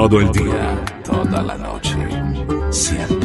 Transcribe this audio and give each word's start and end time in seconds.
Todo 0.00 0.18
el 0.18 0.32
día, 0.32 0.82
toda 1.04 1.42
la 1.42 1.58
noche. 1.58 1.98
Siempre. 2.70 3.19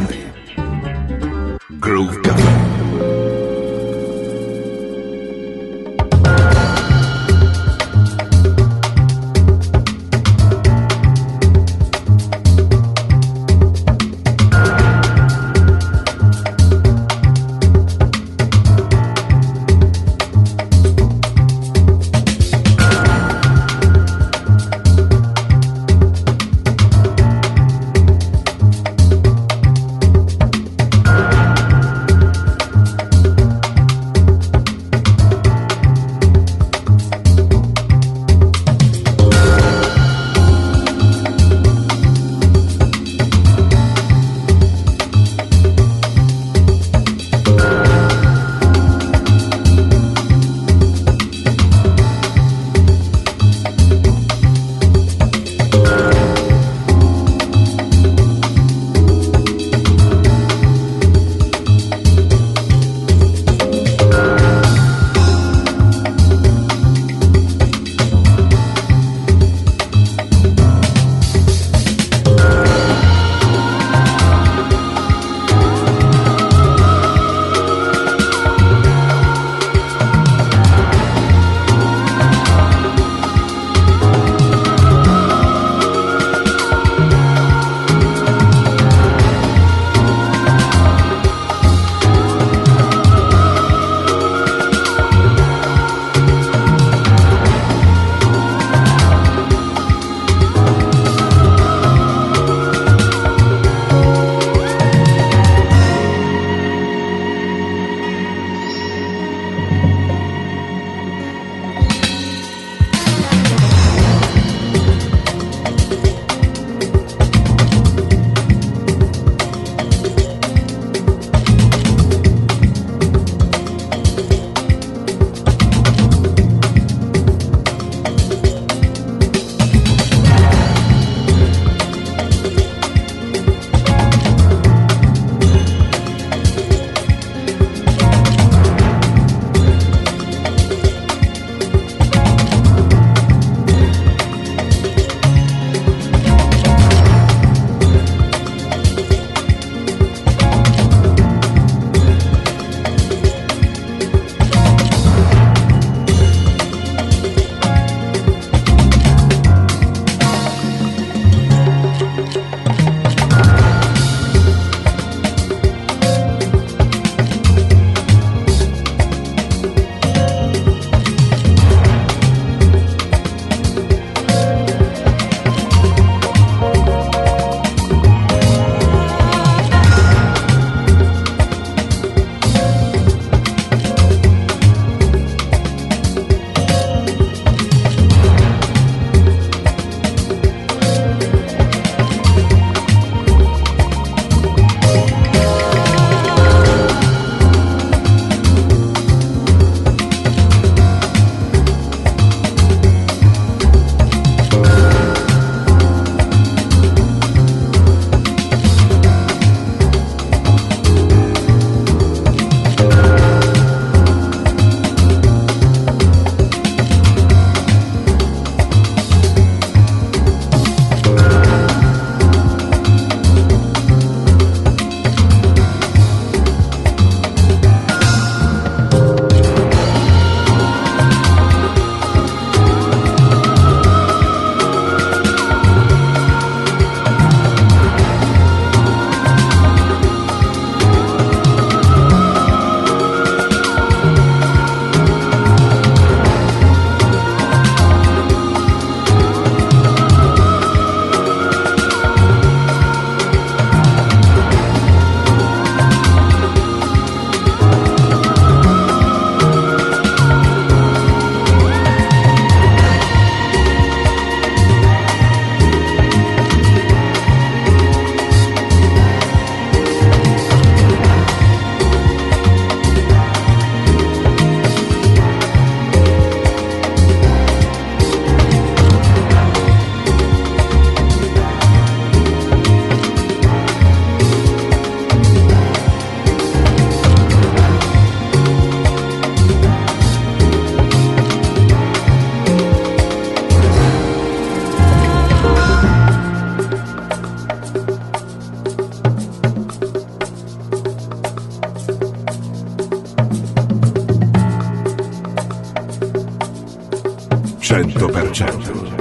chapter. 308.35 308.94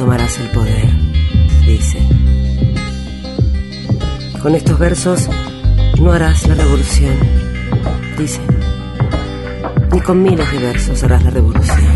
Tomarás 0.00 0.38
el 0.38 0.48
poder, 0.48 0.88
dice. 1.66 1.98
Con 4.42 4.54
estos 4.54 4.78
versos 4.78 5.28
no 6.00 6.10
harás 6.10 6.48
la 6.48 6.54
revolución, 6.54 7.18
dice. 8.16 8.40
Ni 9.92 10.00
con 10.00 10.22
miles 10.22 10.50
de 10.52 10.58
versos 10.58 11.02
harás 11.02 11.22
la 11.22 11.28
revolución, 11.28 11.89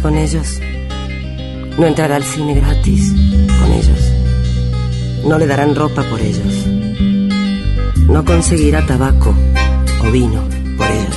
con 0.00 0.16
ellos. 0.16 0.58
No 1.78 1.86
entrará 1.86 2.16
al 2.16 2.24
cine 2.24 2.54
gratis 2.54 3.12
con 3.60 3.72
ellos. 3.72 4.00
No 5.26 5.38
le 5.38 5.46
darán 5.46 5.74
ropa 5.74 6.02
por 6.04 6.18
ellos. 6.18 6.66
No 8.08 8.24
conseguirá 8.24 8.86
tabaco 8.86 9.34
o 10.02 10.10
vino 10.10 10.42
por 10.78 10.86
ellos. 10.86 11.16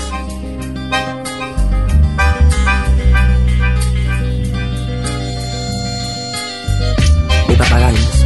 Ni 7.47 7.55
papagayos, 7.55 8.23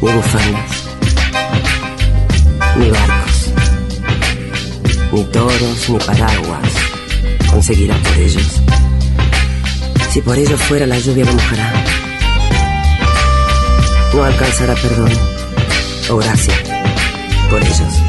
ni 0.00 0.12
bufandas, 0.12 0.84
ni 2.78 2.90
barcos, 2.90 3.52
ni 5.12 5.24
toros, 5.24 5.90
ni 5.90 5.98
paraguas 5.98 6.67
conseguirá 7.58 7.96
por 7.96 8.16
ellos. 8.18 8.62
Si 10.12 10.22
por 10.22 10.38
ello 10.38 10.56
fuera 10.56 10.86
la 10.86 10.96
lluvia 10.96 11.24
lo 11.24 11.32
mojará. 11.32 11.72
No 14.14 14.22
alcanzará 14.22 14.74
perdón 14.76 15.10
o 16.08 16.16
gracia 16.18 16.54
por 17.50 17.60
ellos. 17.60 18.07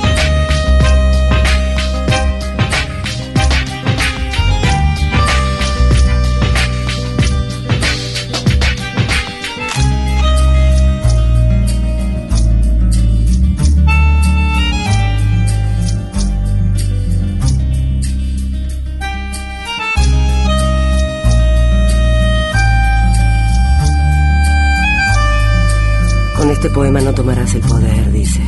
Este 26.59 26.71
poema 26.71 26.99
no 26.99 27.13
tomarás 27.13 27.55
el 27.55 27.61
poder, 27.61 28.11
dice. 28.11 28.41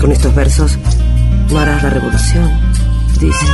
Con 0.00 0.12
estos 0.12 0.32
versos 0.32 0.78
no 1.50 1.58
harás 1.58 1.82
la 1.82 1.90
revolución, 1.90 2.48
dice. 3.18 3.46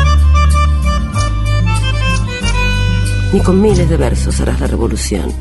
Ni 3.32 3.40
con 3.40 3.62
miles 3.62 3.88
de 3.88 3.96
versos 3.96 4.38
harás 4.42 4.60
la 4.60 4.66
revolución, 4.66 5.32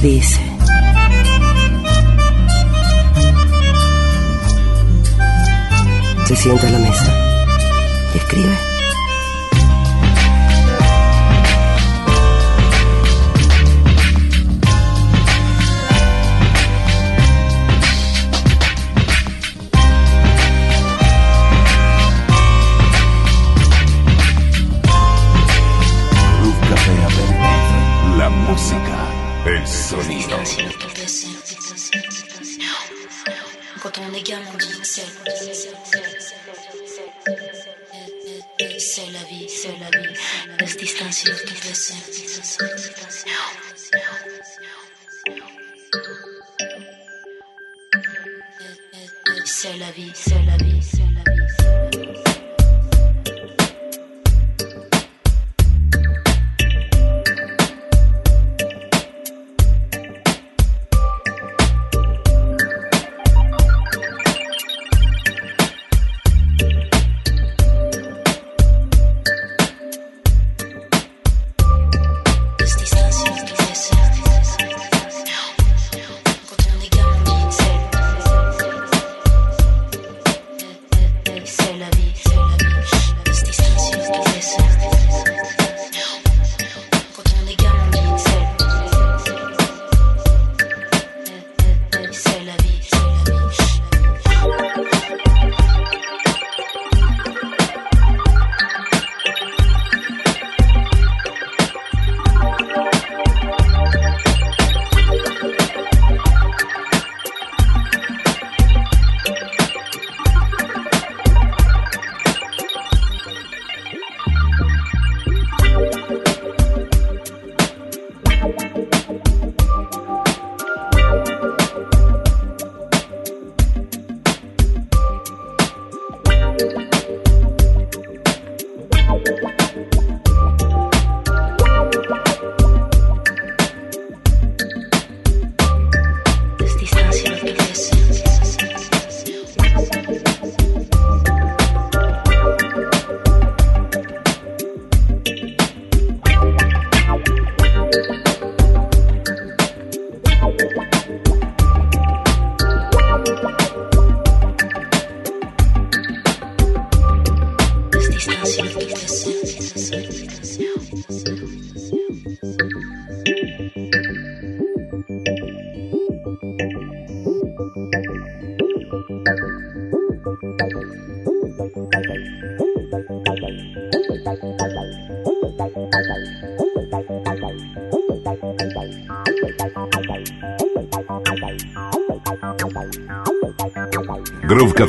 dice. 0.00 0.40
Se 6.24 6.34
sienta 6.34 6.66
a 6.66 6.70
la 6.70 6.78
mesa 6.78 7.14
y 8.14 8.16
escribe. 8.16 8.71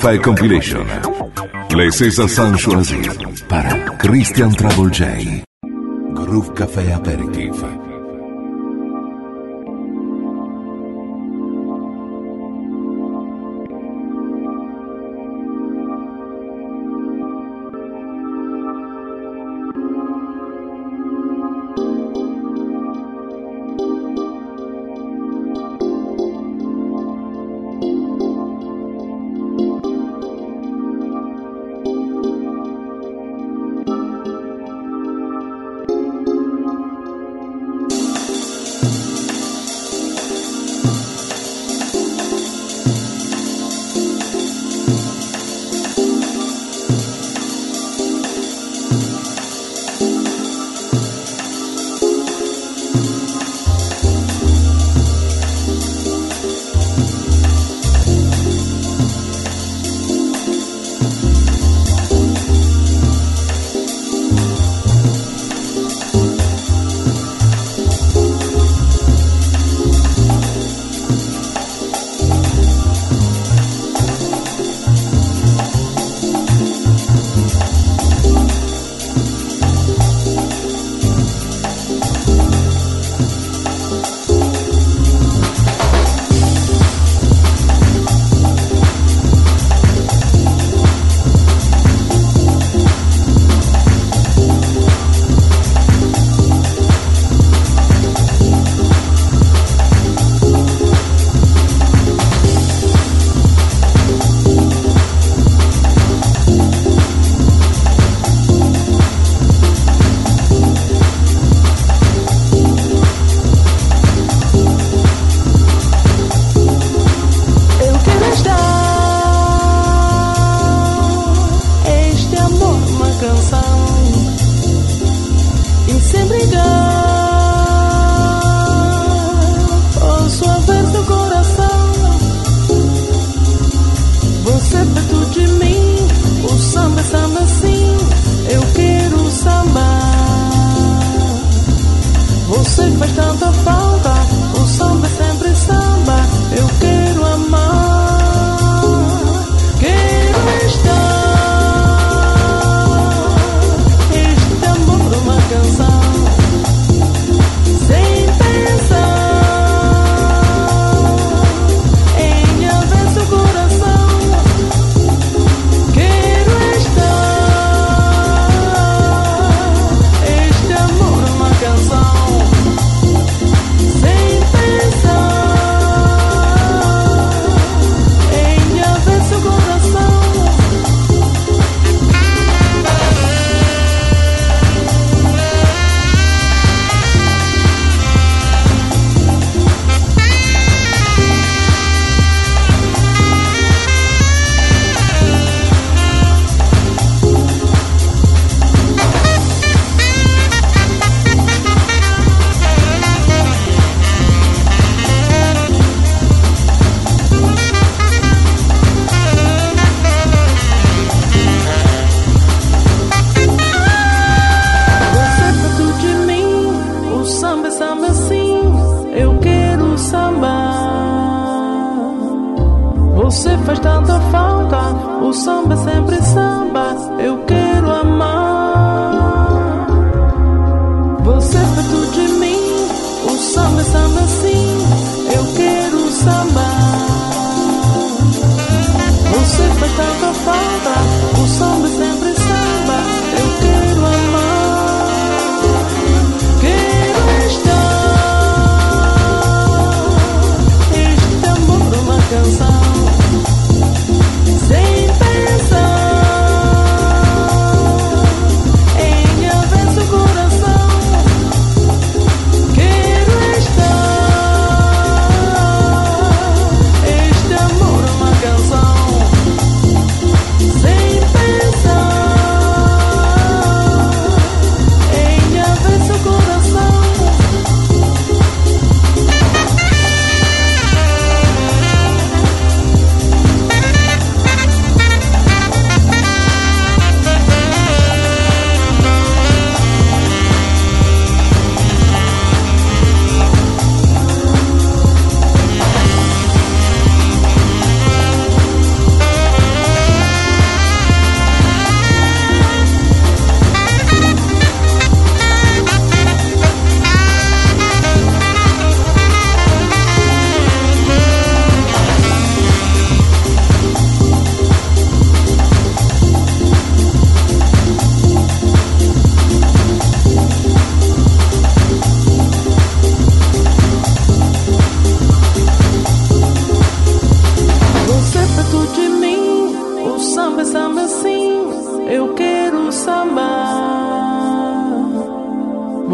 Café 0.03 0.19
Compilation. 0.19 0.85
Les 1.77 1.89
César 1.89 2.27
Choisi 2.57 2.97
para 3.47 3.69
Christian 3.99 4.49
Travel 4.49 4.93
J. 4.93 5.43
Groove 6.13 6.53
Café 6.53 6.91
Aperitif. 6.91 7.53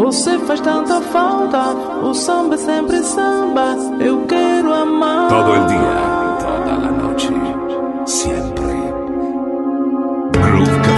Você 0.00 0.38
faz 0.38 0.58
tanta 0.60 0.98
falta, 1.02 1.74
o 2.02 2.14
samba 2.14 2.54
é 2.54 2.56
sempre 2.56 3.02
samba. 3.02 3.76
Eu 4.00 4.24
quero 4.26 4.72
amar. 4.72 5.28
Todo 5.28 5.50
o 5.50 5.66
dia, 5.66 6.38
toda 6.40 6.70
a 6.70 6.90
noite, 6.90 7.28
sempre. 8.06 8.64
Groove 10.32 10.89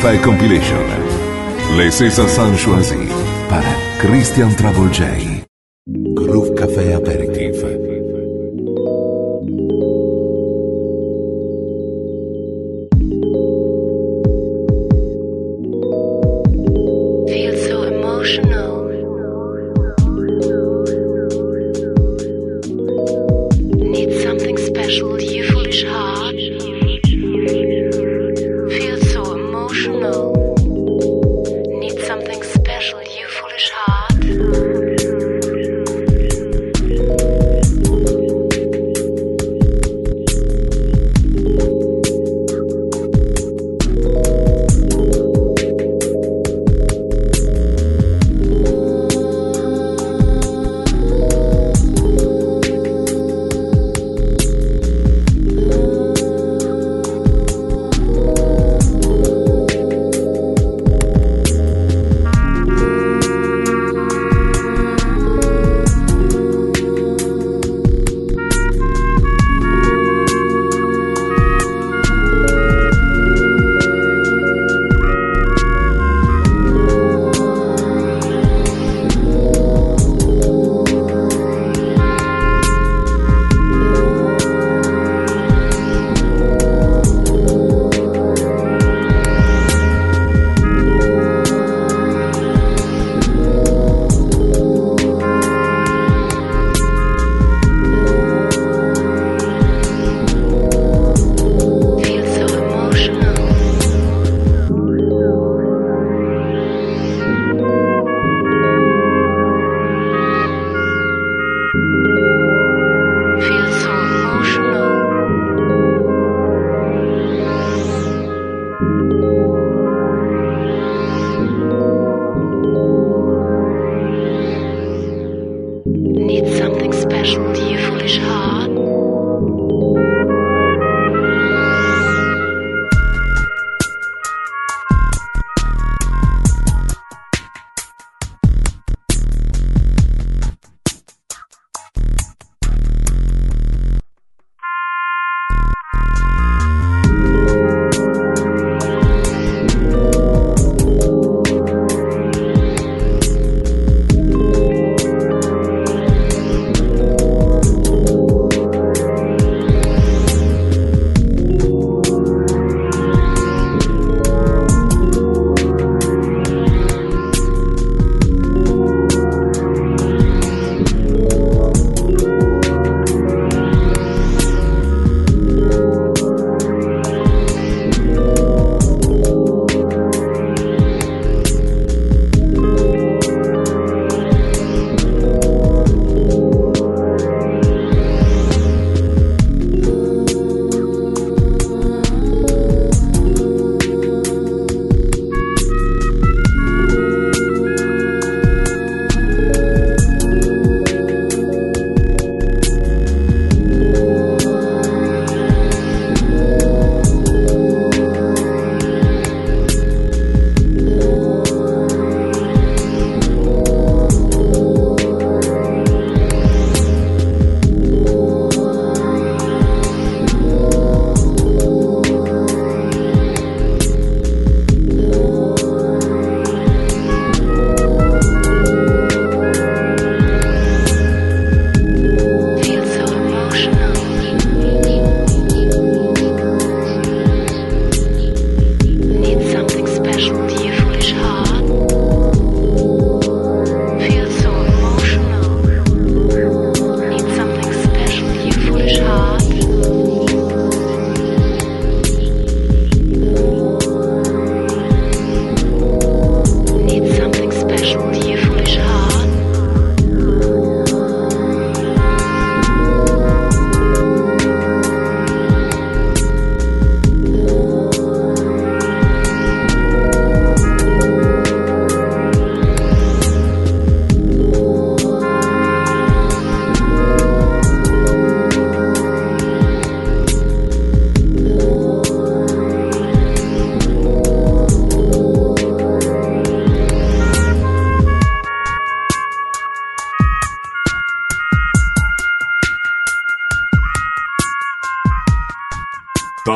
Café 0.00 0.18
Compilation. 0.22 0.78
Les 1.76 1.90
César 1.90 2.26
San 2.28 2.56
Choisi 2.56 3.08
para 3.50 3.68
Christian 3.98 4.48
Travolgei. 4.56 5.39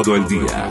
Todo 0.05 0.17
el 0.17 0.29
día, 0.29 0.69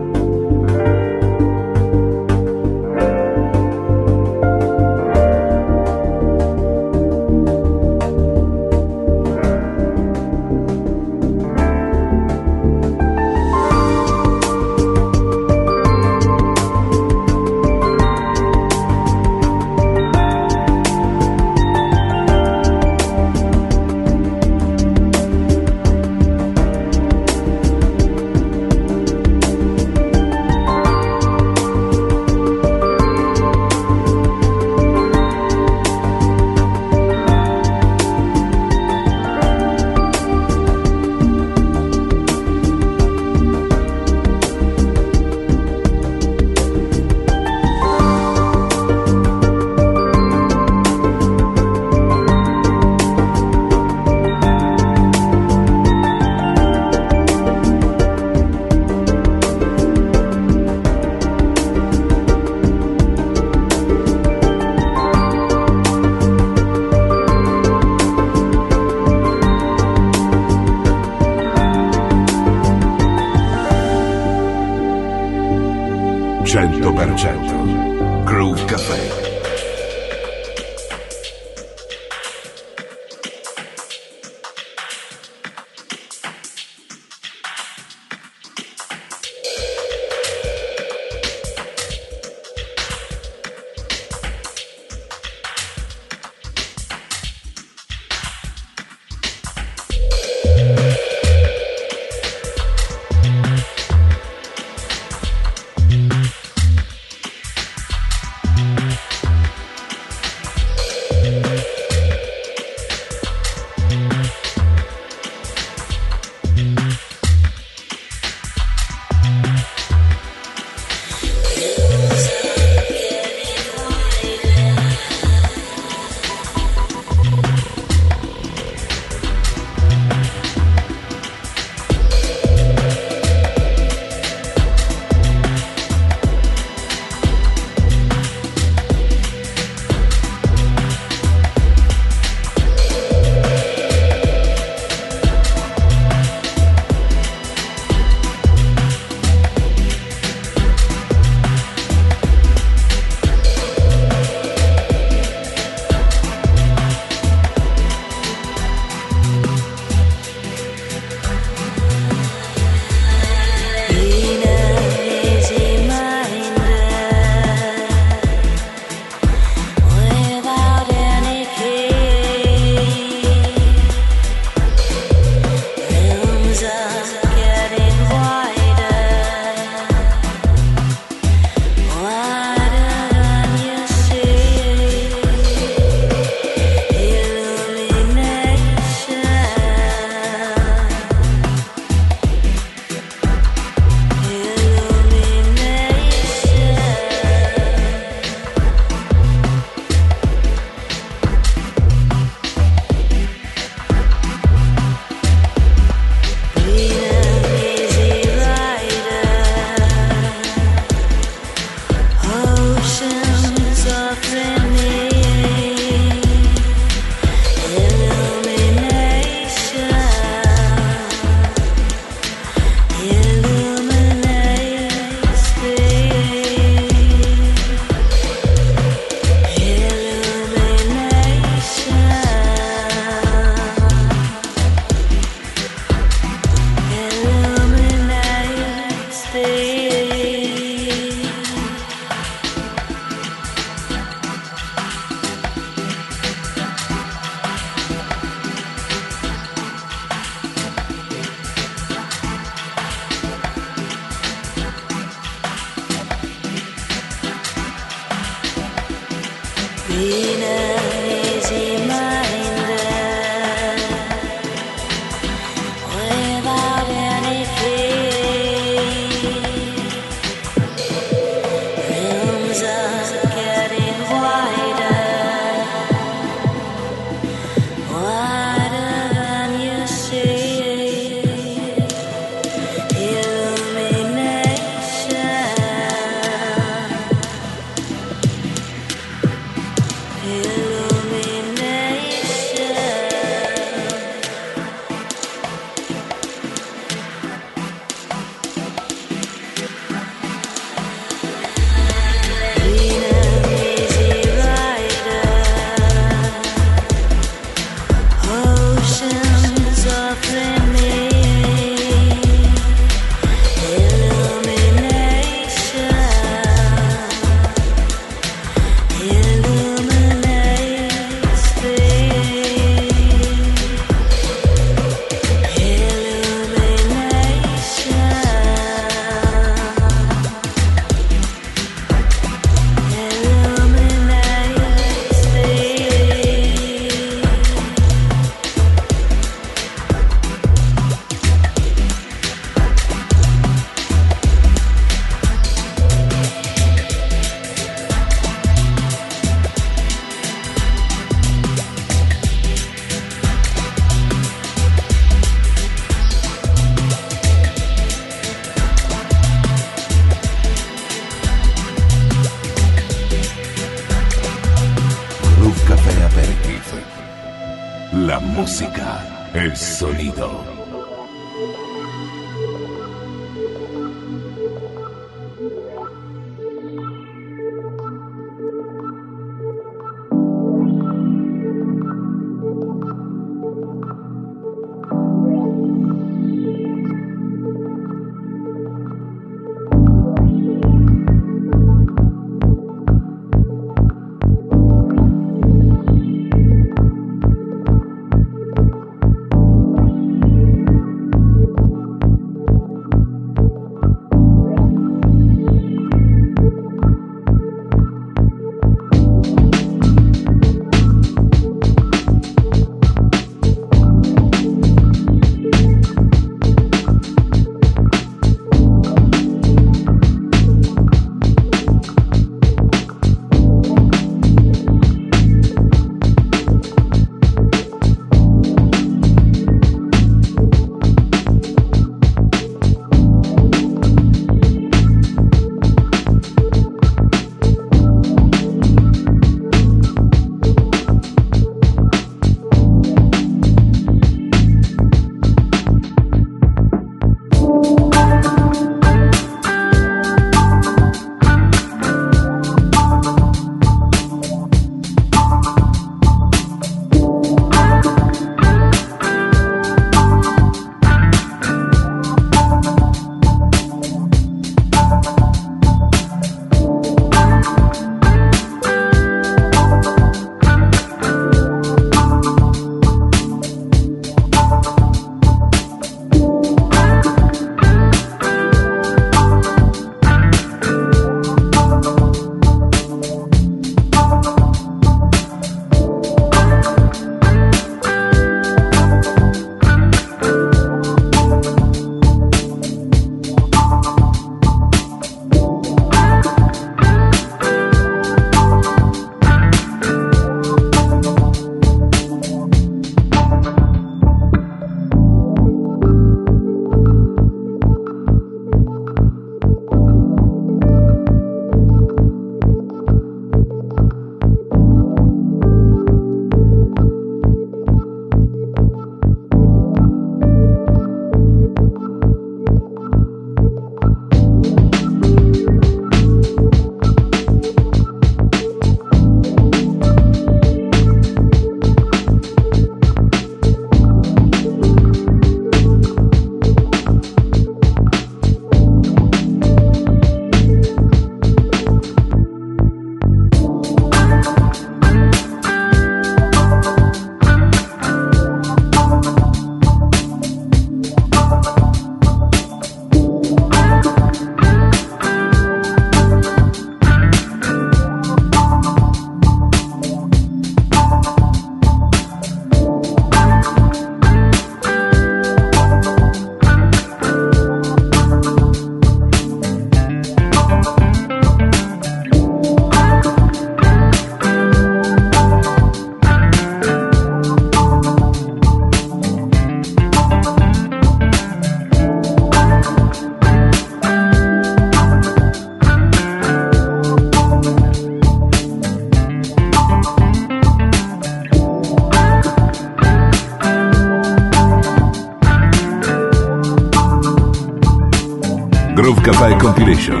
Compilation. 599.74 600.00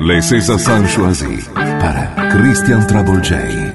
Les 0.00 0.22
César 0.22 0.58
San 0.58 0.86
Choisi 0.86 1.44
para 1.54 2.06
Christian 2.30 2.80
J. 3.22 3.67